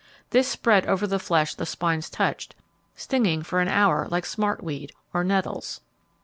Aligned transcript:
This 0.31 0.47
spread 0.47 0.87
over 0.87 1.05
the 1.05 1.19
flesh 1.19 1.53
the 1.53 1.63
spines 1.63 2.09
touched, 2.09 2.55
stinging 2.95 3.43
for 3.43 3.59
an 3.59 3.67
hour 3.67 4.07
like 4.09 4.25
smartweed, 4.25 4.89
or 5.13 5.23
nettles. 5.23 5.81